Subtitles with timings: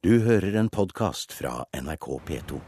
[0.00, 2.58] Du hører en podkast fra NRK P2.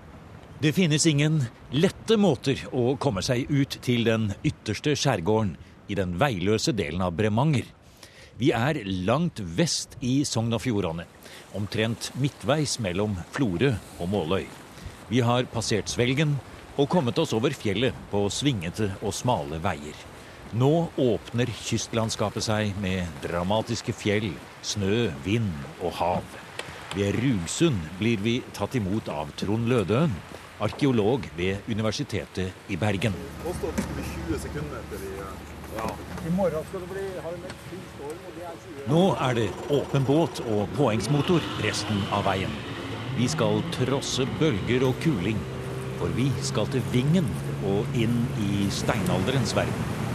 [0.61, 1.39] Det finnes ingen
[1.73, 5.55] lette måter å komme seg ut til den ytterste skjærgården
[5.89, 7.65] i den veiløse delen av Bremanger.
[8.37, 11.09] Vi er langt vest i Sogn og Fjordane,
[11.57, 14.45] omtrent midtveis mellom Florø og Måløy.
[15.09, 16.37] Vi har passert Svelgen
[16.77, 19.97] og kommet oss over fjellet på svingete og smale veier.
[20.53, 26.42] Nå åpner kystlandskapet seg med dramatiske fjell, snø, vind og hav.
[26.93, 30.13] Ved Rugsund blir vi tatt imot av Trond Lødøen,
[30.61, 33.15] arkeolog ved Universitetet i Bergen.
[38.93, 42.53] Nå er det åpen båt og påhengsmotor resten av veien.
[43.17, 45.41] Vi skal trosse bølger og kuling,
[45.97, 47.33] for vi skal til Vingen
[47.73, 50.12] og inn i steinalderens verden.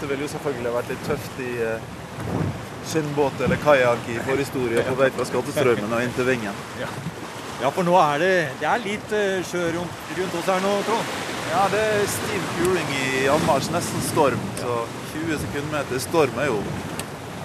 [0.00, 1.82] Dette ville jo selvfølgelig vært litt tøft i eh,
[2.88, 6.60] skinnbåt eller kajakk i forhistorie på vei fra Skattestrømmen og inn til Vingen.
[7.60, 8.30] Ja, for nå er det,
[8.62, 11.10] det er litt uh, sjø rundt, rundt oss her nå, Trond.
[11.50, 14.46] Ja, det er stiv kuling i anmarsj, nesten storm.
[14.62, 14.78] Så
[15.10, 16.62] 20 sekundmeter storm er jo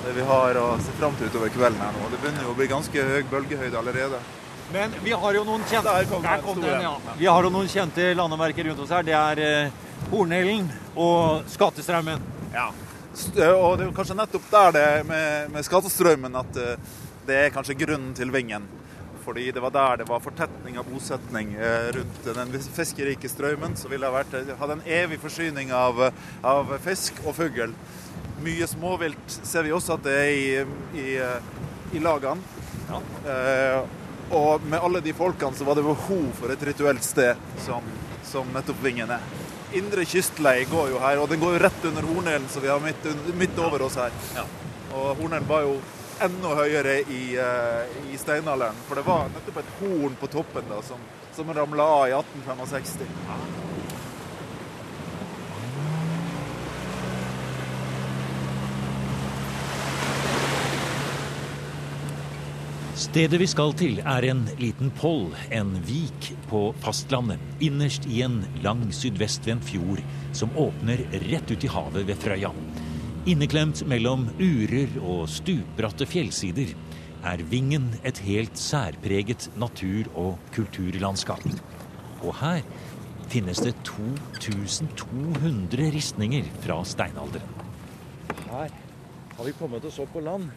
[0.05, 2.07] det vi har å se fram til utover kvelden her nå.
[2.13, 4.21] Det begynner jo å bli ganske høy bølgehøyde allerede.
[4.71, 6.95] Men vi har jo noen kjente den ja.
[7.19, 9.03] Vi har jo noen kjente landemerker rundt oss her.
[9.03, 12.31] Det er uh, Hornellen og Skattestraumen.
[12.55, 12.69] Ja.
[13.55, 16.89] Og det er kanskje nettopp der det med, med Skattestraumen at eh,
[17.27, 18.67] det er kanskje grunnen til Vingen.
[19.25, 23.75] Fordi det var der det var fortetning av bosetning eh, rundt den fiskerike strømmen.
[23.75, 25.99] Så ville det vært, hadde en evig forsyning av,
[26.45, 27.75] av fisk og fugl.
[28.45, 30.49] Mye småvilt ser vi også at det er i,
[31.01, 32.39] i, eh, i lagene.
[33.25, 33.79] Eh,
[34.35, 37.83] og med alle de folkene så var det behov for et rituelt sted som,
[38.25, 39.44] som nettopp Vingen er.
[39.73, 42.79] Indre kystlei går jo her, og den går jo rett under Hornelen, så vi har
[42.83, 44.13] midt, midt over oss her.
[44.93, 45.77] Og Hornelen var jo
[46.23, 50.81] enda høyere i, uh, i steinalderen, for det var nettopp et horn på toppen da,
[50.85, 51.01] som,
[51.35, 53.64] som ramla av i 1865.
[63.15, 68.41] Stedet vi skal til er en liten poll, en vik på fastlandet, innerst i en
[68.59, 70.01] lang sydvestvendt fjord
[70.35, 72.51] som åpner rett ut i havet ved Frøya.
[73.31, 76.75] Inneklemt mellom urer og stupbratte fjellsider
[77.31, 81.47] er Vingen et helt særpreget natur- og kulturlandskap.
[82.19, 82.67] Og her
[83.31, 87.63] finnes det 2200 ristninger fra steinalderen.
[88.51, 88.75] Her
[89.39, 90.51] har vi kommet oss opp på land.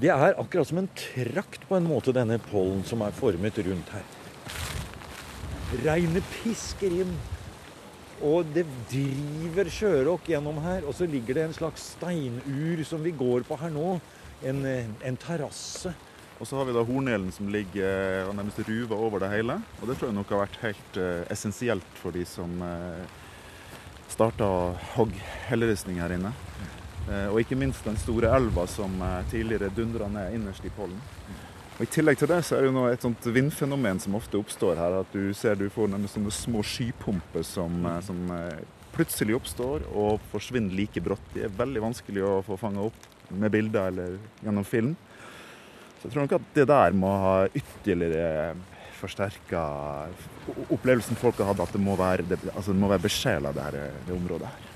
[0.00, 3.92] Det er akkurat som en trakt på en måte, denne pollen som er formet rundt
[3.92, 4.06] her.
[5.82, 7.12] Regnet pisker inn,
[8.22, 10.86] og det driver sjøråk gjennom her.
[10.86, 13.98] Og så ligger det en slags steinur som vi går på her nå.
[14.42, 15.92] En, eh, en terrasse.
[16.42, 19.60] Og så har vi da Hornelen som ligger og nærmest ruver over det hele.
[19.80, 23.04] Og det tror jeg nok har vært helt uh, essensielt for de som uh,
[24.10, 24.48] starta
[25.46, 26.32] helleristning her inne.
[27.10, 31.00] Eh, og ikke minst den store elva som eh, tidligere dundra ned innerst i pollen.
[31.78, 34.38] Og I tillegg til det så er det jo nå et sånt vindfenomen som ofte
[34.38, 35.00] oppstår her.
[35.02, 38.20] At du ser du får nemlig sånne små skypumper som, eh, som
[38.92, 41.24] plutselig oppstår og forsvinner like brått.
[41.34, 44.92] De er veldig vanskelig å få fanga opp med bilder eller gjennom film.
[45.98, 48.54] Så jeg tror nok at det der må ha ytterligere
[49.02, 49.62] forsterka
[50.70, 54.50] opplevelsen folk har hatt, at det må være, det, altså være besjela, det, det området
[54.52, 54.71] her.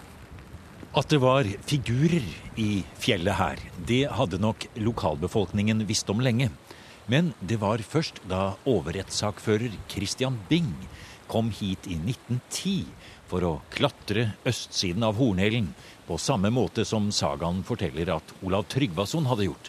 [0.96, 2.24] At det var figurer
[2.56, 6.48] i fjellet her, det hadde nok lokalbefolkningen visst om lenge.
[7.04, 10.72] Men det var først da overrettssakfører Christian Bing
[11.28, 12.86] kom hit i 1910
[13.28, 15.74] for å klatre østsiden av Hornhellen,
[16.08, 19.68] på samme måte som sagaen forteller at Olav Tryggvason hadde gjort,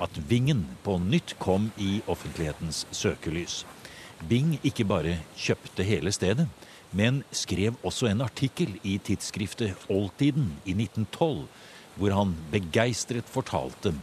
[0.00, 3.66] at Vingen på nytt kom i offentlighetens søkelys.
[4.24, 6.48] Bing ikke bare kjøpte hele stedet,
[6.92, 11.46] men skrev også en artikkel i tidsskriftet Oldtiden i 1912,
[11.96, 13.94] hvor han begeistret fortalte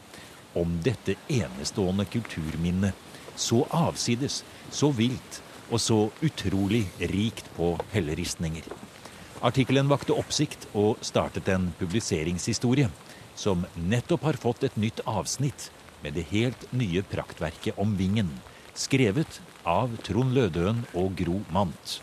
[0.58, 2.98] om dette enestående kulturminnet,
[3.40, 4.42] så avsides,
[4.72, 6.84] så vilt og så utrolig
[7.14, 8.66] rikt på helleristninger.
[9.46, 12.90] Artikkelen vakte oppsikt og startet en publiseringshistorie,
[13.40, 15.70] som nettopp har fått et nytt avsnitt
[16.04, 18.34] med det helt nye praktverket om Vingen,
[18.76, 22.00] skrevet av Trond Lødøen og Gro Mant.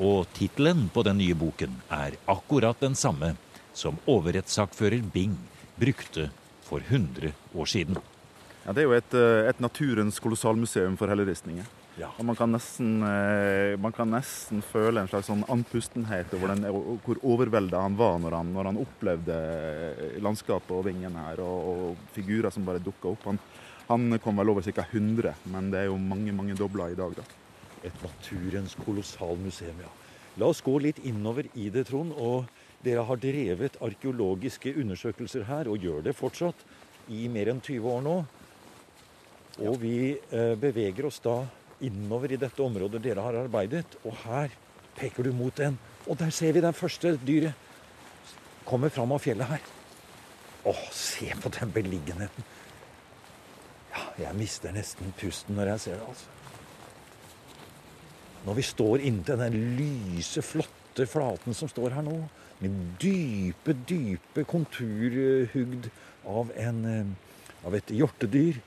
[0.00, 3.34] Og tittelen på den nye boken er akkurat den samme
[3.76, 5.34] som overrettssakfører Bing
[5.76, 6.30] brukte
[6.64, 7.98] for 100 år siden.
[8.64, 11.68] Ja, det er jo et, eh, et naturens kolossalmuseum for helleristninger.
[11.98, 12.08] Ja.
[12.18, 16.64] Og man kan, nesten, eh, man kan nesten føle en slags sånn andpustenhet over den,
[17.04, 21.68] hvor overvelda han var når han, når han opplevde eh, landskapet og vingen her, og,
[21.68, 23.26] og figurer som bare dukka opp.
[23.28, 23.40] Han,
[23.90, 24.86] han kom vel over ca.
[24.86, 27.16] 100, men det er jo mange mange dobla i dag.
[27.16, 27.39] da.
[27.84, 29.92] Et naturens kolossalmuseum, ja.
[30.38, 32.12] La oss gå litt innover i det, Trond.
[32.16, 32.48] Og
[32.84, 36.66] dere har drevet arkeologiske undersøkelser her, og gjør det fortsatt,
[37.10, 38.18] i mer enn 20 år nå.
[39.66, 41.42] Og vi eh, beveger oss da
[41.84, 43.98] innover i dette området dere har arbeidet.
[44.04, 44.54] Og her
[44.96, 45.78] peker du mot en.
[46.06, 47.68] Og der ser vi det første dyret.
[48.68, 49.68] Kommer fram av fjellet her.
[50.68, 52.46] Å, se på den beliggenheten.
[53.90, 56.39] Ja, jeg mister nesten pusten når jeg ser det, altså.
[58.46, 62.16] Når vi står inntil den lyse, flotte flaten som står her nå,
[62.60, 65.90] med dype, dype konturhugd
[66.28, 68.60] av, en, eh, av et hjortedyr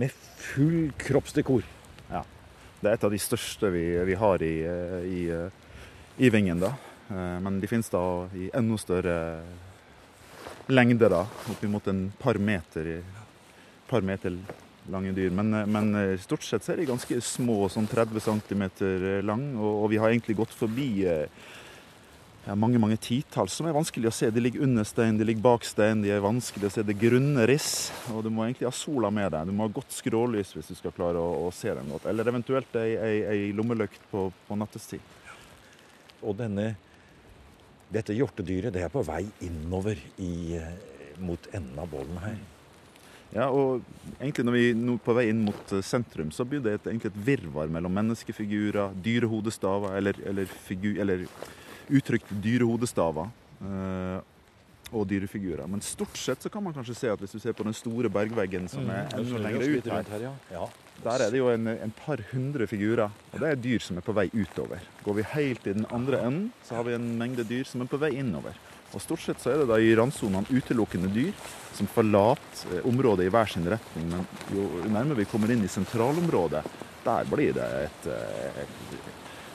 [0.00, 1.64] med full kroppsdekor.
[2.10, 2.24] Ja.
[2.80, 5.50] Det er et av de største vi, vi har i, eh, i, eh,
[6.18, 6.74] i Vingen, da.
[7.12, 8.00] Men de finnes da
[8.32, 9.14] i enda større
[10.72, 11.26] lengde, da.
[11.52, 13.02] Oppimot en par meter,
[13.90, 14.38] par meter
[14.90, 15.30] lange dyr.
[15.30, 18.64] Men, eh, men eh, stort sett så er de ganske små, sånn 30 cm
[19.26, 19.44] lang.
[19.58, 21.26] Og, og vi har egentlig gått forbi eh,
[22.42, 24.30] ja, mange mange titalls som er vanskelig å se.
[24.34, 26.82] De ligger under stein, de ligger bak stein, de er vanskelig å se.
[26.86, 27.92] Det er grunne riss.
[28.10, 29.46] Og du må egentlig ha sola med deg.
[29.46, 32.08] Du må ha godt skrålys hvis du skal klare å, å se dem godt.
[32.10, 35.04] Eller eventuelt ei, ei, ei lommelykt på, på nattestid.
[36.22, 36.72] Og denne,
[37.92, 42.42] dette hjortedyret det er på vei innover i, eh, mot enden av bollen her.
[43.32, 43.80] Ja, og
[44.20, 46.90] egentlig når vi er nå på vei inn mot eh, sentrum, så blir det et,
[46.90, 51.24] egentlig et virvar mellom menneskefigurer, dyrehodestaver, eller, eller, figur, eller
[51.88, 53.32] uttrykte dyrehodestaver.
[53.62, 54.20] øh,
[54.92, 55.66] og dyrefigurer.
[55.66, 58.10] Men stort sett så kan man kanskje se at hvis du ser på den store
[58.12, 60.68] bergveggen som er Mm, enda så lenger ut her,
[61.04, 63.10] der er det jo en, en par hundre figurer.
[63.32, 64.80] Og det er dyr som er på vei utover.
[65.04, 67.86] Går vi helt i den andre enden, så har vi en mengde dyr som er
[67.86, 68.52] på vei innover.
[68.92, 71.32] Og stort sett så er det da i randsonene utelukkende dyr
[71.72, 74.10] som forlater eh, området i hver sin retning.
[74.12, 76.64] Men jo nærmere vi kommer inn i sentralområdet,
[77.02, 79.10] der blir det et, eh, et,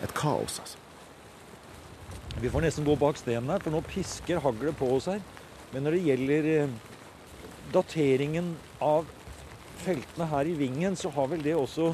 [0.07, 0.83] et kaos, altså.
[2.37, 5.21] Vi får nesten gå bak stenen her, for nå pisker haglet på oss her.
[5.71, 6.75] Men når det gjelder eh,
[7.73, 8.51] dateringen
[8.83, 9.07] av
[9.81, 11.91] feltene her i Vingen, så har vel det også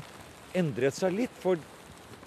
[0.55, 1.37] endret seg litt.
[1.39, 1.59] For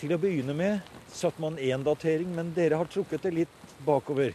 [0.01, 4.35] til å begynne med satte man én datering, men dere har trukket det litt bakover.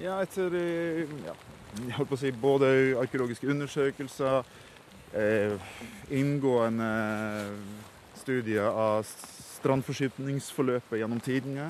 [0.00, 1.34] Ja, etter eh, ja,
[1.76, 2.70] jeg holdt på å si både
[3.02, 4.48] arkeologiske undersøkelser,
[5.12, 5.52] eh,
[6.16, 6.88] inngående
[8.16, 11.68] studier av strandforskypningsforløpet gjennom tidene.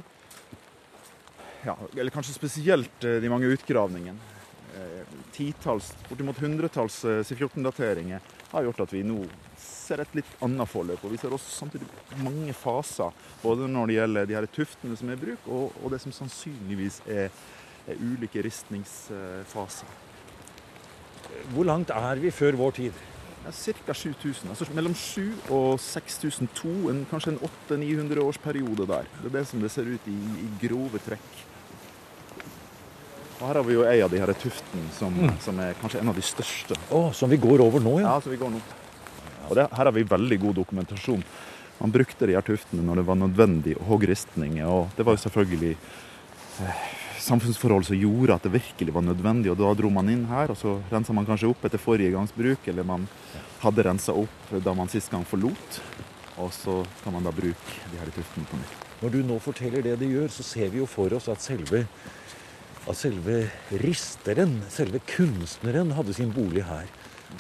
[1.67, 4.39] Ja, eller kanskje spesielt eh, de mange utgravningene.
[4.79, 8.23] Eh, titalls, bortimot hundretalls eh, C14-dateringer
[8.53, 9.25] har gjort at vi nå
[9.59, 11.03] ser et litt annet forløp.
[11.03, 11.91] Og vi ser også samtidig
[12.23, 13.11] mange faser,
[13.43, 16.15] både når det gjelder de her tuftene som er i bruk, og, og det som
[16.15, 17.35] sannsynligvis er
[17.99, 19.99] ulike ristningsfaser.
[21.55, 23.05] Hvor langt er vi før vår tid?
[23.45, 23.95] Ja, Ca.
[23.95, 24.51] 7000.
[24.51, 26.73] Altså mellom 7000 og 6002.
[26.93, 27.41] En, kanskje en
[27.71, 29.09] 800-900 års periode der.
[29.23, 31.31] Det er det som det ser ut i, i grove trekk.
[33.41, 36.13] Og her har vi jo ei av de her tuftene som, som er kanskje en
[36.13, 36.77] av de største.
[36.93, 38.11] Oh, som vi går over nå, ja.
[38.11, 38.61] Ja, som vi går nå.
[39.49, 41.25] Og det, her har vi veldig god dokumentasjon.
[41.81, 45.17] Man brukte de her tuftene når det var nødvendig å hogge ristninger, og det var
[45.17, 46.83] jo selvfølgelig eh,
[47.21, 50.59] samfunnsforhold som gjorde at det virkelig var nødvendig, og da dro man inn her, og
[50.59, 53.07] så rensa man kanskje opp etter forrige gangs bruk, eller man
[53.63, 55.81] hadde rensa opp da man sist gang forlot,
[56.41, 58.87] og så kan man da bruke de her tuftene på nytt.
[59.01, 61.87] Når du nå forteller det de gjør, så ser vi jo for oss at selve,
[62.89, 63.43] at selve
[63.81, 66.89] risteren, selve kunstneren, hadde sin bolig her.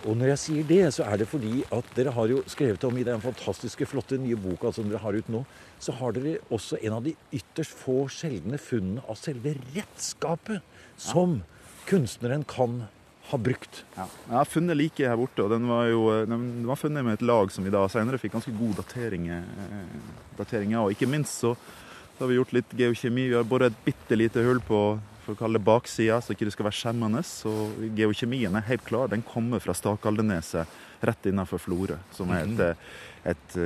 [0.06, 2.96] Og når jeg sier det, så er det fordi at dere har jo skrevet om
[2.96, 5.42] i den fantastiske, flotte nye boka som dere har ut nå,
[5.82, 10.64] så har dere også en av de ytterst få sjeldne funnene av selve redskapet
[11.00, 11.40] som
[11.90, 12.84] kunstneren kan
[13.30, 13.84] ha brukt.
[13.94, 14.06] Ja.
[14.26, 17.26] Jeg har funnet like her borte, og den var jo den var funnet med et
[17.26, 19.84] lag som vi da senere fikk ganske god datering, eh,
[20.38, 20.88] datering av.
[20.88, 21.54] Og ikke minst så,
[22.16, 23.28] så har vi gjort litt geokjemi.
[23.30, 24.82] Vi har boret et bitte lite hull på
[25.30, 27.22] for å kalle det baksida, så ikke det skal være skjemmende.
[27.26, 27.52] Så
[27.96, 29.10] geokjemien er helt klar.
[29.12, 32.90] Den kommer fra Stakaldeneset rett innenfor Florø, som er et,
[33.32, 33.56] et,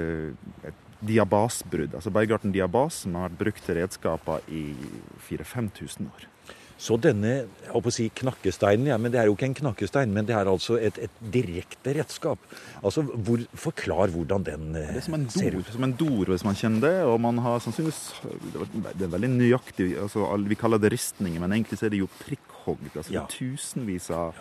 [0.69, 1.97] et diabasbrudd.
[1.97, 4.67] Altså bergarten diabas, som har vært brukt til redskaper i
[5.31, 6.29] 4000-5000 år.
[6.77, 9.55] Så denne jeg håper på å si knakkesteinen, ja, men det er jo ikke en
[9.55, 12.39] knakkestein, men det er altså et, et direkte redskap.
[12.83, 15.73] Altså, hvor, Forklar hvordan den eh, Det er som en ser dor, ut.
[15.77, 16.95] som en dor hvis man kjenner det.
[17.09, 18.03] Og man har sannsynligvis
[18.99, 22.11] Det er veldig nøyaktig altså, Vi kaller det ristninger, men egentlig så er det jo
[22.21, 22.91] prikkhogd.
[22.97, 23.25] Altså Ja.
[23.31, 24.35] tusenvis av,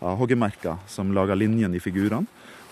[0.00, 2.26] av hoggemerker som lager linjen i figurene.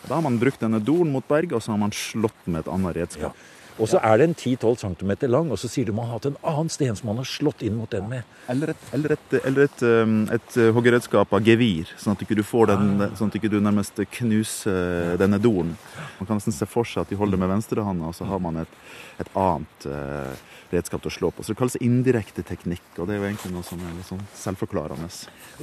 [0.07, 2.71] Da har man brukt denne doren mot berg, og så har man slått med et
[2.73, 3.37] annet redskap.
[3.79, 6.39] Og så er den 10-12 cm lang, og så sier du man har hatt en
[6.47, 8.27] annen sten som man har slått inn mot den med.
[8.53, 12.45] Eller et, eller et, eller et, um, et uh, hoggeredskap av gevir, sånn at du
[12.45, 15.73] får den, sånn at ikke du nærmest knuser denne doren.
[16.19, 18.63] Man kan nesten se for seg at de holder med venstrehånda, og så har man
[18.65, 18.79] et,
[19.23, 20.35] et annet uh,
[20.75, 21.45] redskap til å slå på.
[21.45, 24.23] Så det kalles indirekte teknikk, og det er jo egentlig noe som er litt sånn
[24.39, 25.11] selvforklarende.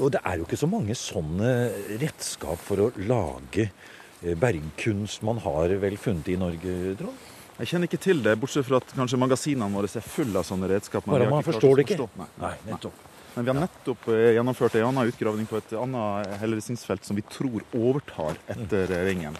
[0.01, 1.53] Og det er jo ikke så mange sånne
[2.01, 7.25] redskap for å lage eh, bergkunst man har vel funnet i Norge, Trond?
[7.57, 10.67] Jeg kjenner ikke til det, bortsett fra at kanskje magasinene våre er fulle av sånne
[10.69, 11.07] redskap.
[11.07, 11.97] men Bare man forstår det ikke.
[11.97, 12.19] forstå.
[12.21, 12.27] Nei.
[12.43, 13.05] Nei, nettopp.
[13.37, 17.21] Men vi har nettopp eh, gjennomført en annen utgravning på et annet helleristningsfelt som vi
[17.29, 19.35] tror overtar etter eh, ringen.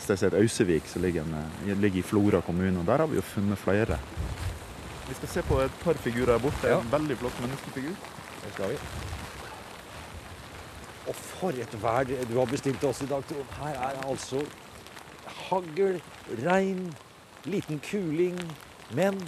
[0.00, 2.78] Stedet heter Ausevik, som ligger, en- ligger i Flora kommune.
[2.80, 3.98] og Der har vi jo funnet flere.
[5.08, 6.68] Vi skal se på et par figurer her borte.
[6.72, 7.96] En veldig flott menneskefigur.
[8.44, 8.76] Det skal vi.
[11.08, 13.52] Og for et vær du har bestilt til oss i dag, Trond.
[13.62, 14.42] Her er altså
[15.48, 16.00] hagl,
[16.44, 16.90] regn,
[17.44, 18.38] liten kuling.
[18.94, 19.20] Men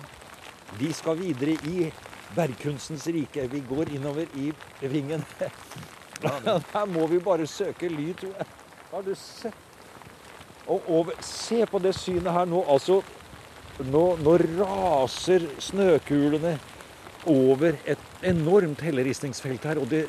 [0.78, 1.90] vi skal videre i
[2.34, 3.46] bergkunstens rike.
[3.50, 5.24] Vi går innover i vingen.
[6.74, 8.46] Her må vi bare søke ly, tror jeg.
[8.90, 9.66] Har du sett?
[10.70, 12.60] Og over, se på det synet her nå.
[12.70, 13.00] Altså,
[13.82, 16.52] nå, nå raser snøkulene
[17.30, 20.04] over et enormt helleristningsfelt her, og det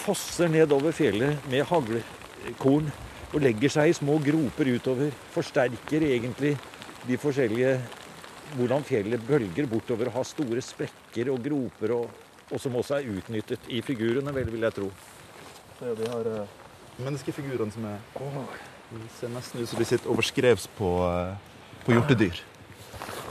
[0.00, 2.90] fosser nedover fjellet med haglekorn
[3.30, 5.14] og legger seg i små groper utover.
[5.34, 6.56] Forsterker egentlig
[7.06, 7.74] de forskjellige
[8.56, 13.10] hvordan fjellet bølger bortover og har store sprekker og groper, og, og som også er
[13.14, 14.88] utnyttet i figurene, vel, vil jeg tro.
[15.78, 16.56] Se, de har eh,
[17.04, 18.00] menneskefigurene som er
[18.90, 22.42] De ser nesten ut som de sitter overskrevs på, eh, på hjortedyr.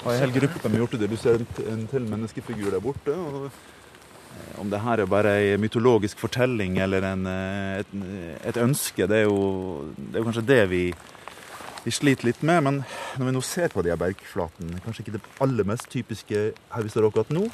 [0.05, 1.11] Og en hel gruppe med hjortedyr.
[1.11, 3.11] Du ser en, en til menneskefigur der borte.
[3.11, 7.95] Og eh, om det her er bare ei mytologisk fortelling eller en, et,
[8.47, 10.83] et ønske, det er, jo, det er jo kanskje det vi,
[11.83, 12.63] vi sliter litt med.
[12.65, 12.81] Men
[13.17, 16.85] når vi nå ser på de her bergflatene, kanskje ikke det aller mest typiske her
[16.85, 17.47] vi står akkurat nå,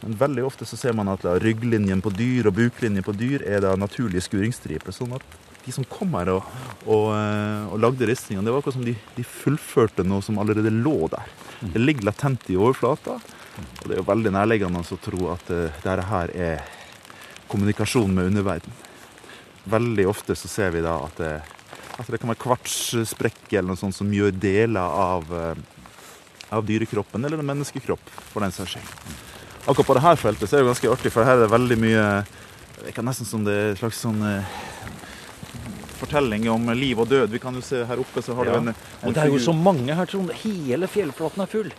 [0.00, 3.60] men veldig ofte så ser man at rygglinjen på dyr og buklinjen på dyr er
[3.64, 4.94] da naturlige skuringsstriper.
[4.96, 6.46] Sånn at de som kom her og,
[6.86, 10.72] og, eh, og lagde ristningene, det var akkurat som de, de fullførte noe som allerede
[10.72, 11.28] lå der.
[11.60, 13.18] Det ligger latent i overflata.
[13.60, 16.62] Og det er jo veldig nærliggende å tro at uh, dette her er
[17.50, 18.72] kommunikasjon med underverden.
[19.68, 21.34] Veldig ofte så ser vi da at det,
[22.00, 25.54] at det kan være kvartssprekker eller noe sånt som gjør deler av, eh,
[26.56, 28.94] av dyrekroppen, eller en menneskekropp, for den saks skyld.
[29.68, 32.04] Akkurat på dette feltet så er det ganske artig, for her er det veldig mye
[32.80, 34.44] Det virker nesten som det er en slags sånn eh,
[36.00, 37.28] fortelling om liv og død.
[37.34, 38.52] Vi kan jo se her oppe, så har Ja.
[38.52, 38.74] du en, en
[39.08, 40.30] Og det er jo så mange her, Trond.
[40.42, 41.70] Hele fjellflaten er full.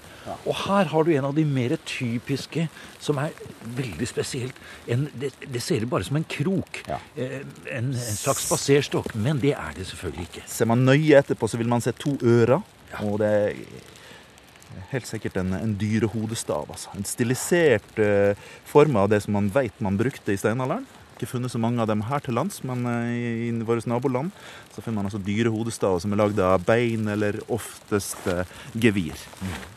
[0.46, 2.68] Og her har du en av de mer typiske,
[3.02, 3.34] som er
[3.78, 4.58] veldig spesielt.
[4.86, 6.84] En, det, det ser ut bare som en krok.
[6.88, 7.00] Ja.
[7.16, 7.40] Eh,
[7.72, 9.16] En, en slags spaserstokk.
[9.16, 10.44] Men det er det selvfølgelig ikke.
[10.48, 12.62] Ser man nøye etterpå, så vil man se to ører.
[13.02, 16.70] Og det er helt sikkert en, en dyrehodestav.
[16.70, 16.94] Altså.
[16.98, 18.38] En stilisert uh,
[18.68, 20.86] form av det som man vet man brukte i steinalderen.
[21.16, 24.32] Ikke funnet så mange av dem her til lands, men eh, i, i våre naboland
[24.74, 28.26] så finner man altså dyrehodestaver som er lagd av bein eller oftest
[28.74, 29.14] gevir.
[29.46, 29.68] Eh,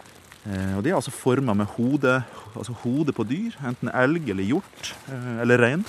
[0.45, 2.19] og De er altså forma med hodet
[2.55, 5.85] altså hode på dyr, enten elg eller hjort eh, eller rein,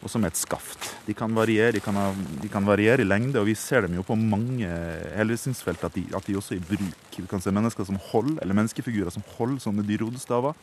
[0.00, 0.94] og som et skaft.
[1.04, 2.06] De kan, variere, de, kan ha,
[2.40, 4.68] de kan variere i lengde, og vi ser dem jo på mange
[5.16, 7.18] helleristningsfelt at, de, at de også er i bruk.
[7.18, 10.56] Vi kan se mennesker som holder, eller menneskefigurer som holder sånne dyrehodestaver.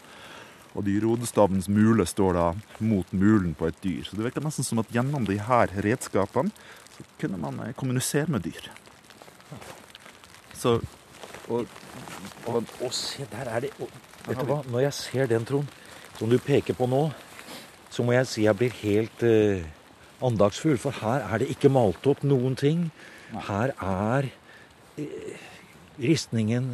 [0.77, 2.47] Og dyrehodestavens mule står da
[2.85, 4.03] mot mulen på et dyr.
[4.05, 6.53] Så det virker nesten som at gjennom de her redskapene
[6.97, 8.69] så kunne man eh, kommunisere med dyr.
[10.57, 10.79] Så
[11.47, 11.69] og,
[12.45, 13.89] Og, og se, der er det og,
[14.27, 15.67] Vet du hva, når jeg ser den, Trond,
[16.17, 17.05] som du peker på nå,
[17.93, 19.63] så må jeg si jeg blir helt eh,
[20.19, 20.75] andagsfull.
[20.81, 22.89] For her er det ikke malt opp noen ting.
[23.47, 24.27] Her er
[24.99, 25.45] eh,
[26.01, 26.73] ristningen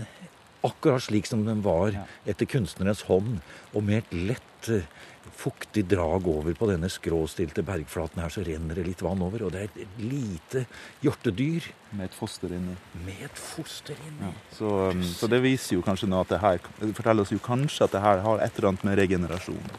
[0.63, 1.95] akkurat slik som den var
[2.29, 3.41] etter kunstnerens hånd,
[3.73, 4.87] og med et lett eh,
[5.33, 9.45] fuktig drag over på denne skråstilte bergflaten her, så renner det litt vann over.
[9.47, 10.65] Og det er et lite
[11.03, 12.75] hjortedyr med et foster inni.
[13.05, 14.33] med et foster inni.
[14.57, 17.41] Så, um, så det viser jo kanskje nå at det her Det forteller oss jo
[17.43, 19.75] kanskje at det her har et eller annet med regenerasjon.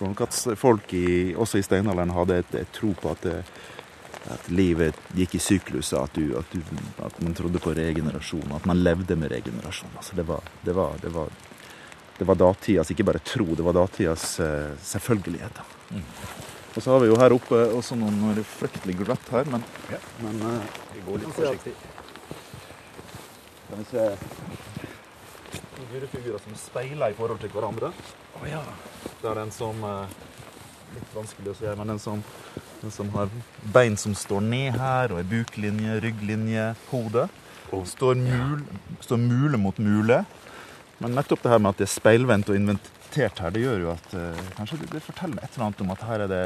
[0.00, 3.42] Nok at folk i, også i steinalderen hadde et, et tro på at, det,
[4.32, 6.60] at livet gikk i sykluser, at, du, at, du,
[7.04, 9.92] at man trodde på regenerasjon, at man levde med regenerasjon.
[10.00, 11.28] Altså det var, det var, det var,
[12.18, 15.66] det var datidas ikke bare tro, det var datidas uh, selvfølgeligheter.
[16.74, 19.62] Og så har vi jo her oppe også noen, noen fryktelig glatt her, men,
[20.24, 21.74] men uh, Vi går litt Kan se at- forsiktig.
[23.68, 24.08] kan vi se
[25.74, 27.90] Noen dyrefigurer som speiler i forhold til hverandre.
[28.38, 28.62] Oh, ja.
[29.22, 30.06] er den som, eh,
[30.94, 32.22] litt vanskelig å se, men den som,
[32.80, 33.32] den som har
[33.74, 37.28] bein som står ned her, og er buklinje, rygglinje, hode,
[37.90, 38.60] står, mul,
[39.02, 40.22] står mule mot mule.
[41.02, 43.92] Men nettopp det her med at det er speilvendt og inventert her, det gjør jo
[43.92, 46.42] at uh, kanskje det, det, forteller et eller annet om at her er det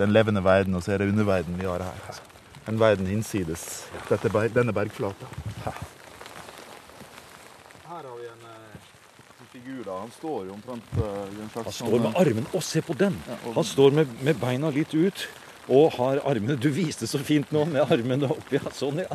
[0.00, 2.22] den levende verden, og så er det underverden vi har her.
[2.70, 3.66] En verden hinsides
[4.08, 5.28] dette, denne bergflata.
[5.64, 5.74] Her
[7.90, 8.44] har vi en
[9.52, 9.82] figur.
[9.84, 9.91] da.
[10.02, 12.96] Han står jo omtrent uh, i en slags Han står med armen Og se på
[12.98, 13.14] den!
[13.54, 15.28] Han står med, med, beina litt ut
[15.70, 18.58] og har armene Du viste så fint nå med armene oppi.
[18.58, 19.14] Ja, sånn, ja.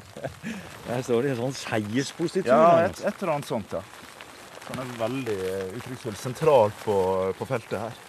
[0.86, 2.48] Der står det i en sånn seierspositur.
[2.48, 3.82] Ja, et, et, eller annet sånt, ja.
[4.70, 5.36] Han er veldig
[5.75, 6.96] uttrykksfull sentralt på,
[7.36, 8.00] på, feltet her.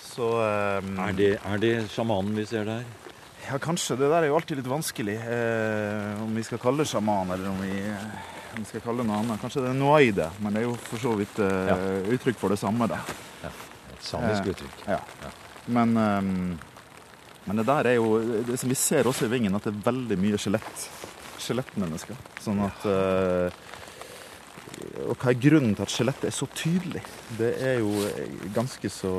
[0.00, 2.88] Så um, er, det, er det sjamanen vi ser der?
[3.44, 4.00] Ja, kanskje.
[4.00, 5.20] Det der er jo alltid litt vanskelig.
[5.20, 7.76] Eh, om vi skal kalle det sjaman, eller om vi
[8.56, 9.40] vi skal kalle det noe annet.
[9.42, 11.76] Kanskje det er noaide, men det er jo for så vidt uh, ja.
[12.16, 12.88] uttrykk for det samme.
[12.90, 12.98] da.
[13.44, 13.52] Ja,
[13.94, 14.82] Et samisk uh, uttrykk.
[14.88, 14.98] Ja.
[15.24, 15.32] ja.
[15.70, 16.58] Men, um,
[17.46, 19.84] men, det der er jo det som vi ser også i Vingen, at det er
[19.90, 20.86] veldig mye skjelett.
[21.40, 22.18] Skjelettmennesker.
[22.44, 23.69] Sånn at uh,
[24.80, 27.02] og hva er grunnen til at skjelettet er så tydelig?
[27.38, 27.90] Det er jo
[28.54, 29.12] ganske så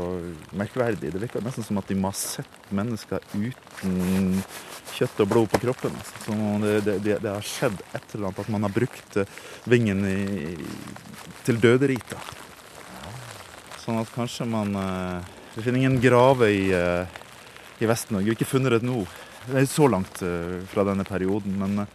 [0.57, 1.11] merkverdig.
[1.13, 4.41] Det virker nesten som at de må ha sett mennesker uten
[4.91, 5.95] kjøtt og blod på kroppen.
[5.97, 6.35] Altså.
[6.85, 9.39] Det, det, det, har skjedd et eller annet, at man har brukt eh,
[9.69, 10.55] vingen i,
[11.45, 12.19] til døderita.
[13.81, 17.17] Sånn at kanskje man eh, Det finner ingen grave i, eh,
[17.81, 18.35] i Vest-Norge.
[18.35, 19.03] Ikke funnet det nå.
[19.67, 20.21] Så langt
[20.69, 21.87] fra denne perioden, men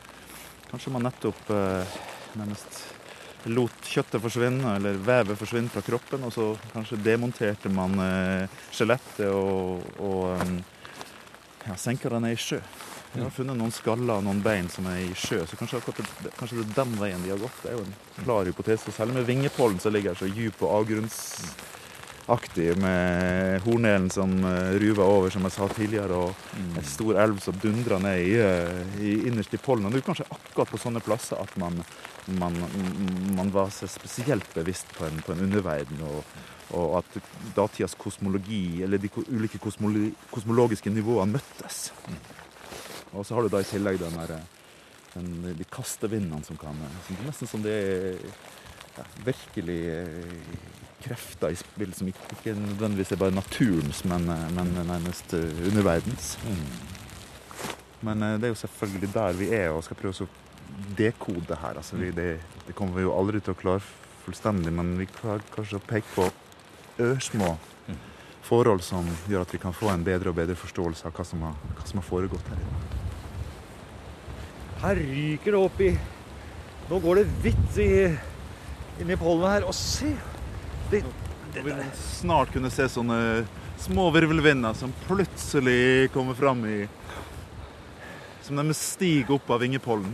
[0.66, 1.52] kanskje man nettopp
[2.34, 2.95] nærmest
[3.52, 7.94] lot kjøttet forsvinne, eller vevet forsvinne fra kroppen, og så kanskje demonterte man
[8.74, 10.42] skjelettet og, og
[11.66, 12.60] ja, senka det ned i sjø.
[13.16, 16.34] Vi har funnet noen skaller og noen bein som er i sjø, så kanskje, det,
[16.36, 17.62] kanskje det er den veien de har gått.
[17.62, 18.92] Det er jo en klar hypotese.
[18.92, 20.74] Selv med vingepollen som ligger her så dyp og
[22.26, 26.76] avgrunnsaktig, med hornelen som eh, ruver over, som jeg sa tidligere, og mm.
[26.76, 29.86] en stor elv som dundrer ned i, eh, i, innerst i pollen.
[29.86, 31.78] Og det er kanskje akkurat på sånne plasser at man,
[32.38, 32.58] man,
[33.36, 36.02] man var seg spesielt bevisst på en, på en underverden.
[36.02, 36.22] og
[36.74, 37.18] og at
[37.54, 41.92] datidas kosmologi, eller de ulike kosmologiske nivåene møttes.
[43.12, 44.32] Og så har du da i tillegg den der,
[45.12, 45.28] den,
[45.60, 46.74] de kastevindene som kan
[47.06, 48.18] som Nesten som det er
[48.96, 54.72] ja, virkelig eh, krefter i spill som ikke, nødvendigvis er bare naturens, men, eh, men
[54.86, 56.38] nærmest eh, underverdens.
[56.44, 56.66] Mm.
[58.06, 60.28] Men det er jo selvfølgelig der vi er og skal prøve å
[60.98, 61.78] dekode det her.
[61.80, 63.84] Altså, vi, det, det, kommer vi jo aldri til å klare
[64.26, 66.28] fullstendig, men vi klarer kanskje å peke på
[67.06, 67.56] ørsmå
[68.46, 71.42] forhold som gjør at vi kan få en bedre og bedre forståelse av hva som
[71.42, 72.60] har, hva som har foregått her.
[74.84, 75.96] Her ryker det opp i
[76.86, 77.78] Nå går det hvitt
[79.02, 79.64] inni pollenet her.
[79.66, 80.12] Og se!
[80.90, 81.04] Det,
[81.54, 83.18] det, vi vil snart kunne se sånne
[83.82, 86.76] små virvelvinder som plutselig kommer fram i
[88.46, 90.12] Som de stiger opp av vingepollen.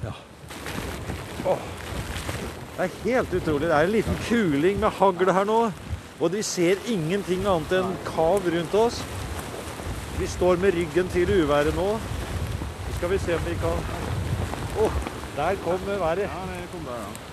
[0.00, 0.14] Ja.
[1.44, 1.66] Åh,
[2.78, 3.68] det er helt utrolig.
[3.68, 5.58] Det er en liten kuling med hagl her nå.
[6.16, 9.02] Og vi ser ingenting annet enn kav rundt oss.
[10.16, 11.90] Vi står med ryggen til uværet nå.
[12.86, 13.84] Så skal vi se om vi kan
[14.80, 15.00] oh,
[15.36, 16.24] der kom været.
[16.24, 17.25] Ja, det kom der, ja.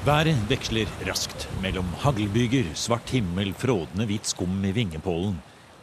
[0.00, 5.34] Været veksler raskt mellom haglbyger, svart himmel, frådende hvitt skum i vingepålen.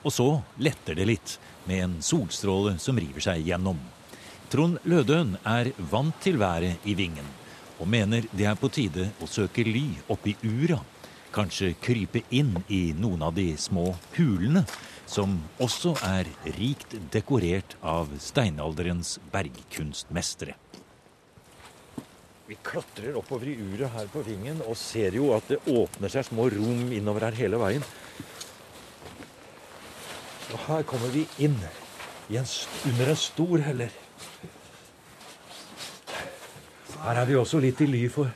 [0.02, 0.26] Og så
[0.58, 1.36] letter det litt,
[1.70, 3.78] med en solstråle som river seg gjennom.
[4.50, 7.30] Trond Lødøen er vant til været i Vingen,
[7.78, 10.82] og mener det er på tide å søke ly oppi ura.
[11.30, 14.66] Kanskje krype inn i noen av de små hulene
[15.06, 16.26] som også er
[16.58, 20.58] rikt dekorert av steinalderens bergkunstmestere.
[22.48, 26.30] Vi klatrer oppover i uret her på Vingen og ser jo at det åpner seg
[26.30, 27.84] små rom innover her hele veien.
[30.54, 32.48] Og her kommer vi inn en,
[32.88, 33.92] under en stor heller.
[37.04, 38.32] Her er vi også litt i ly for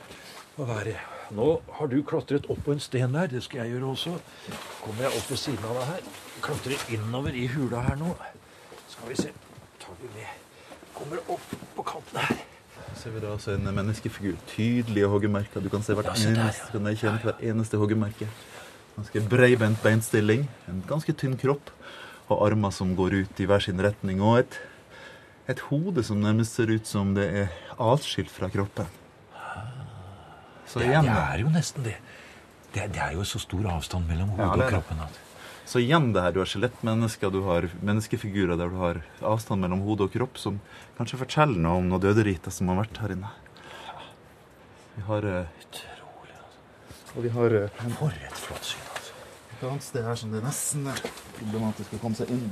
[0.60, 0.98] å være.
[1.32, 1.48] Nå
[1.78, 3.32] har du klatret opp på en sten der.
[3.32, 4.18] Det skal jeg gjøre også.
[4.84, 6.14] kommer jeg opp ved siden av deg her.
[6.44, 8.12] Klatrer innover i hula her nå.
[8.92, 9.32] Skal vi se.
[9.80, 10.40] Tar vi med.
[10.92, 12.51] Kommer opp på kanten her.
[13.02, 14.36] Ser vi da altså en menneskefigur.
[14.52, 15.62] Tydelige hoggemerker.
[15.64, 18.28] Du kan se hvert eneste, kan kjenne hvert eneste hoggemerke.
[18.94, 20.44] Ganske breibent beinstilling.
[20.70, 21.72] En ganske tynn kropp.
[22.30, 24.22] Og armer som går ut i hver sin retning.
[24.22, 24.60] Og et,
[25.50, 28.86] et hode som nærmest ser ut som det er atskilt fra kroppen.
[30.70, 31.98] Så igjen, det er jo nesten det.
[32.70, 32.86] det.
[32.94, 33.02] det.
[33.02, 35.02] er jo så stor avstand mellom hodet ja, og kroppen.
[35.08, 35.22] At...
[35.64, 39.84] Så igjen det her, du har skjelettmennesker, du har menneskefigurer der du har avstand mellom
[39.86, 40.58] hode og kropp, som
[40.98, 43.30] kanskje forteller noe om noe døderiter som har vært her inne.
[44.96, 47.14] Vi har Utrolig, altså.
[47.16, 49.14] Og vi har en For et flott syn, altså.
[49.54, 51.02] et annet sted her som det nesten er
[51.38, 52.44] problematisk å komme seg inn.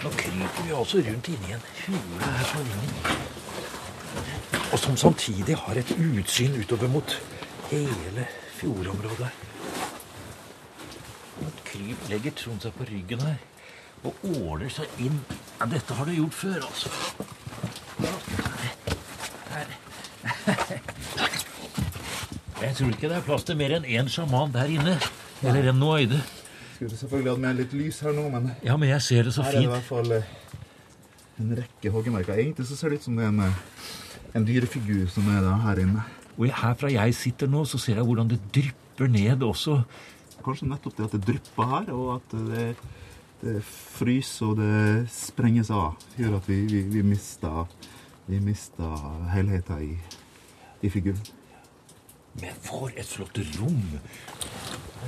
[0.00, 2.92] Nå kryper vi altså rundt inni en hule her på vingen.
[4.72, 7.16] Og som samtidig har et utsyn utover mot
[7.70, 8.28] hele
[8.60, 9.30] fjordområdet.
[11.40, 13.38] Et kryp, legger Trond seg på ryggen her
[14.06, 15.18] og åler seg inn.
[15.58, 16.88] Ja, dette har du gjort før, altså.
[19.50, 19.68] Her.
[22.60, 24.96] Jeg tror ikke det er plass til mer enn én sjaman der inne.
[25.40, 26.20] Eller en noaide.
[26.76, 29.44] Skulle selvfølgelig hatt med litt lys her nå, men Ja, men jeg ser det så
[29.44, 30.30] her er det i hvert fall eh,
[31.40, 32.36] en rekke hoggemerker.
[32.40, 35.60] Egentlig så ser det ut som det er en, eh, en dyrefigur som er der
[35.66, 36.04] her inne.
[36.40, 39.82] Og herfra jeg sitter nå, så ser jeg hvordan det drypper ned også.
[40.40, 42.68] Kanskje nettopp det at det drypper her, og at det,
[43.42, 47.68] det fryser og det sprenges av, gjør at vi, vi, vi mister,
[48.30, 48.96] vi mister
[49.34, 49.90] helheten i,
[50.80, 51.20] i figuren.
[52.40, 53.82] Men for et flott rom!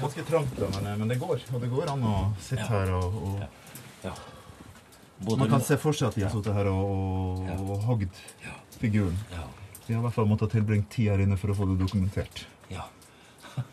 [0.02, 1.40] Ganske trangt, da, men, men det går.
[1.54, 3.42] Og det går an å sitte her og, og
[4.04, 4.12] Ja.
[5.22, 7.54] Både Man kan se for seg at de har sittet her og, og, Ja.
[7.62, 8.08] og hogd
[8.42, 8.56] Ja.
[8.82, 9.14] figuren.
[9.86, 12.44] De har i hvert fall måttet tilbringe tid her inne for å få det dokumentert.
[12.70, 12.86] Ja.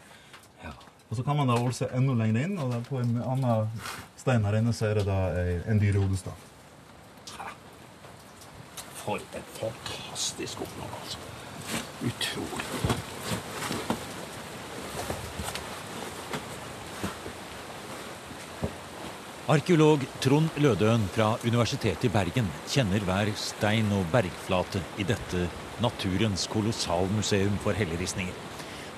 [0.65, 0.73] ja.
[1.09, 3.69] Og så kan man da seg enda lenger inn, og på en annen
[4.17, 5.19] stein her inne så er det da
[5.69, 6.47] en dyrehodestav.
[9.03, 11.21] For et fantastisk opplag, altså.
[12.09, 12.65] Utrolig.
[19.49, 25.47] Arkeolog Trond Lødøen fra Universitetet i Bergen kjenner hver stein og bergflate i dette
[25.83, 28.35] naturens kolossalmuseum for helleristninger.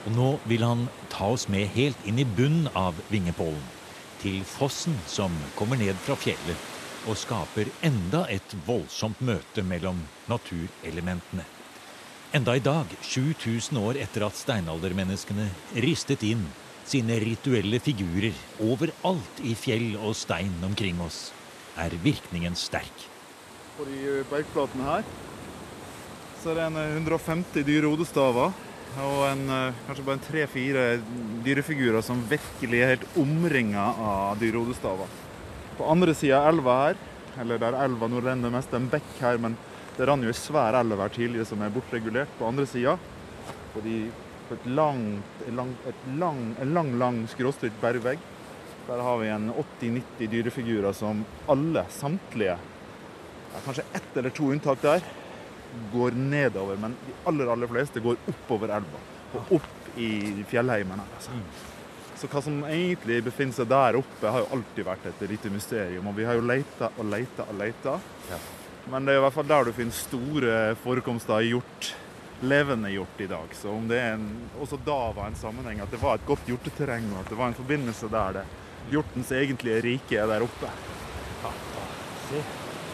[0.06, 3.62] Og nå vil han ta oss med helt inn i bunnen av Vingepålen.
[4.22, 6.70] Til fossen som kommer ned fra fjellet
[7.10, 11.46] og skaper enda et voldsomt møte mellom naturelementene.
[12.32, 15.50] Enda i dag, 7000 år etter at steinaldermenneskene
[15.84, 16.46] ristet inn
[16.88, 21.30] sine rituelle figurer overalt i fjell og stein omkring oss,
[21.78, 23.08] er virkningen sterk.
[23.78, 25.06] På de bergplatene her
[26.42, 28.54] så er det en eh, 150 dyrehodestaver
[29.02, 30.86] og en, eh, kanskje bare tre-fire
[31.46, 35.20] dyrefigurer som virkelig er helt omringa av dyre dyrehodestaver.
[35.78, 37.04] På andre sida av elva her,
[37.42, 39.56] eller der elva nå renner mest en bekk her, men
[39.98, 42.98] det rant jo ei svær elv her tidligere som er bortregulert på andre sida.
[43.76, 43.86] På,
[44.50, 48.20] på et langt, et lang, et lang, en lang, lang skråstrykt bergvegg.
[48.90, 54.82] Der har vi en 80-90 dyrefigurer som alle, samtlige, ja, kanskje ett eller to unntak
[54.82, 55.04] der,
[55.94, 56.80] går nedover.
[56.82, 61.00] Men de aller, aller fleste går oppover elva og opp i fjellheimen.
[61.00, 61.36] Altså.
[62.20, 66.10] Så hva som egentlig befinner seg der oppe, har jo alltid vært et lite mysterium.
[66.12, 67.96] Og vi har jo leita og leita og leita.
[68.92, 71.92] Men det er i hvert fall der du finner store forekomster av hjort.
[72.42, 73.52] Levende hjort i dag.
[73.58, 74.30] Så om det er en,
[74.62, 77.52] også da var en sammenheng, at det var et godt hjorteterreng, og at det var
[77.52, 78.48] en forbindelse der det
[78.92, 80.72] hjortens egentlige rike er der oppe.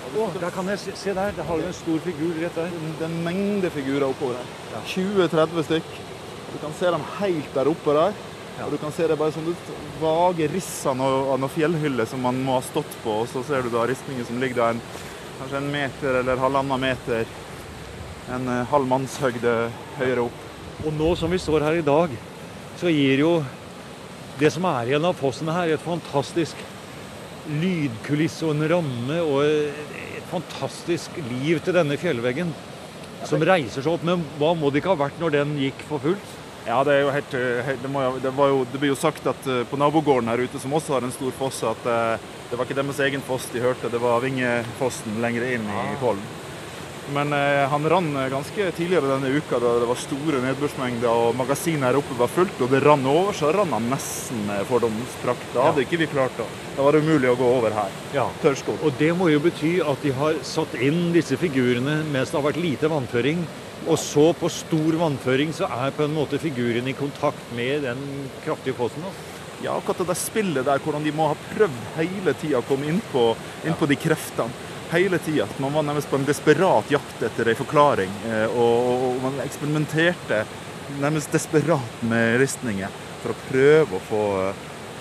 [0.08, 1.34] Å, der kan jeg se, se der.
[1.36, 2.72] Der har du en stor figur rett der.
[3.00, 4.86] Det er en mengde figurer oppover her.
[4.88, 5.90] 20-30 stykk.
[6.54, 8.22] Du kan se dem helt der oppe der.
[8.66, 9.68] Og du kan se det bare sånn ut
[10.02, 13.20] vage riss av noe, av noe fjellhylle som man må ha stått på.
[13.24, 14.82] Og så ser du da ristninger som ligger der en,
[15.42, 17.28] kanskje en meter eller halvannen meter.
[18.34, 19.58] En eh, halv mannshøgde
[20.00, 20.42] høyere opp.
[20.86, 22.16] Og nå som vi står her i dag,
[22.80, 23.36] så gir jo
[24.38, 26.60] det som er igjen av fossene her, et fantastisk
[27.50, 32.52] lydkulisse og en ramme og et fantastisk liv til denne fjellveggen.
[33.28, 34.04] Som reiser seg opp.
[34.08, 36.34] Men hva må det ikke ha vært når den gikk for fullt?
[36.68, 38.92] Ja, det er jo helt, eh, helt det, må, jo- det, var jo, det blir
[38.92, 41.86] jo sagt at eh, på nabogården her ute, som også har en stor foss, at
[41.88, 45.96] eh, det var ikke deres egen foss de hørte, det var Vingefossen lenger inn i
[46.02, 46.20] Kollen.
[47.14, 51.38] Men eh, han rann eh, ganske tidligere denne uka da det var store nedbørsmengder og
[51.40, 55.46] magasinet her oppe var fullt, og det rant over, så rant han nesten med fordomsprakt.
[55.54, 56.48] Da hadde ikke vi klart det.
[56.76, 57.96] Da var det umulig å gå over her.
[58.16, 58.28] Ja.
[58.44, 58.84] Tørrskodd.
[58.84, 62.48] Og det må jo bety at de har satt inn disse figurene mens det har
[62.50, 63.48] vært lite vannføring.
[63.88, 68.04] Og så på stor vannføring så er på en måte figuren i kontakt med den
[68.44, 69.06] kraftige fossen.
[69.64, 72.92] Ja, akkurat det der spillet der, hvordan de må ha prøvd hele tida å komme
[72.92, 73.32] inn på,
[73.66, 74.67] inn på de kreftene.
[74.92, 75.48] Hele tida.
[75.58, 78.12] Man var nærmest på en desperat jakt etter en forklaring.
[78.26, 80.46] eh, Og, man eksperimenterte
[81.02, 82.88] nærmest desperat med ristninger
[83.22, 84.54] for å prøve å få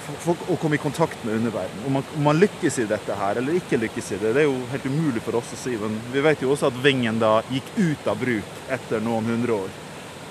[0.07, 1.87] for å komme i kontakt med underverdenen.
[1.87, 4.61] Om om man lykkes i dette her eller ikke lykkes i det, det er jo
[4.70, 5.70] helt umulig for oss å si.
[5.77, 9.53] Men vi vet jo også at Vingen da gikk ut av bruk etter noen hundre
[9.53, 9.68] år.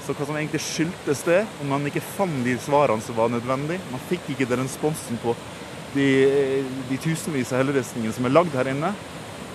[0.05, 3.79] Så hva som egentlig skyldtes det, om man ikke fant de svarene som var nødvendig
[3.91, 5.35] Man fikk ikke den responsen på
[5.95, 8.93] de, de tusenvis av helleristningene som er lagd her inne.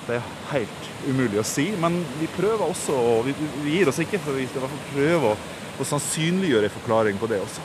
[0.09, 3.35] Det er helt umulig å si, men vi prøver også, og vi,
[3.65, 5.41] vi gir oss ikke, for vi skal i hvert fall prøve å
[5.81, 7.65] å sannsynliggjøre en forklaring på det også.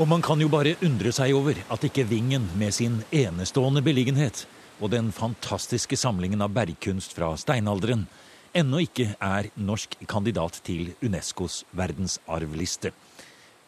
[0.00, 4.46] Og man kan jo bare undre seg over at ikke Vingen med sin enestående beliggenhet
[4.82, 8.06] og den fantastiske samlingen av bergkunst fra steinalderen
[8.56, 12.90] ennå ikke er norsk kandidat til Unescos verdensarvliste.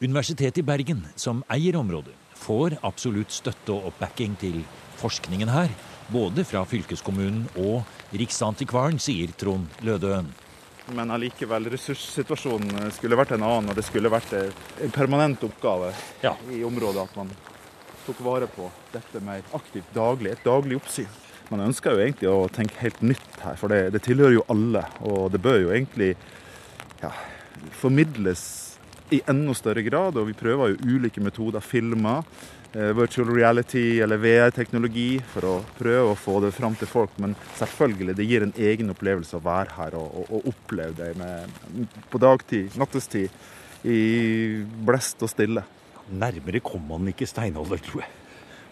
[0.02, 4.58] Universitetet i Bergen, som eier området, får absolutt støtte og oppbacking til
[5.00, 5.72] forskningen her.
[6.12, 10.28] Både fra fylkeskommunen og Riksantikvaren, sier Trond Lødøen.
[10.92, 16.34] Men allikevel, ressurssituasjonen skulle vært en annen, og det skulle vært en permanent oppgave Ja.
[16.52, 17.30] i området at man
[18.04, 21.08] tok vare på dette mer aktivt daglig, et daglig oppsyn.
[21.50, 24.84] Man ønsker jo egentlig å tenke helt nytt her, for det, det tilhører jo alle.
[25.08, 26.14] Og det bør jo egentlig
[27.02, 27.10] ja,
[27.80, 28.44] formidles
[29.12, 32.24] i enda større grad, og vi prøver jo ulike metoder, filmer,
[32.74, 37.14] virtual reality eller VR-teknologi, for å prøve å få det fram til folk.
[37.22, 41.12] Men selvfølgelig, det gir en egen opplevelse å være her og, og, og oppleve det
[41.20, 43.30] med, på dagtid, nattestid,
[43.84, 44.00] i
[44.86, 45.64] blest og stille.
[46.10, 48.12] Nærmere kommer man ikke steinalder, tror jeg.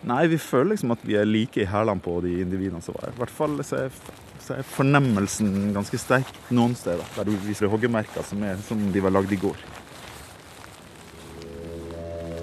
[0.09, 3.07] Nei, vi føler liksom at vi er like i hælene på de individene som var
[3.07, 3.15] her.
[3.15, 4.01] I hvert fall så er,
[4.43, 9.05] så er fornemmelsen ganske sterk noen steder, der du viser hoggemerker som er som de
[9.05, 9.63] var lagd i går.